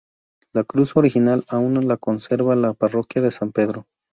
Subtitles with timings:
[0.53, 3.85] La cruz original aun la conserva la parroquia de San Pedro.